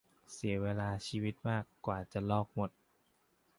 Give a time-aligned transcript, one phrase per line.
[0.33, 2.69] เสียเวลาชีวิตมาก กว่าจะลอกหมด